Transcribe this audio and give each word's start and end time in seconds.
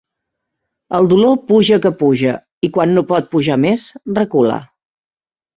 El 0.99 1.09
dolor 1.11 1.35
puja 1.51 1.77
que 1.83 1.91
puja 2.01 2.33
i, 2.69 2.71
quan 2.79 2.97
no 2.97 3.05
pot 3.13 3.29
pujar 3.37 3.59
més, 3.67 3.85
recula. 4.21 4.57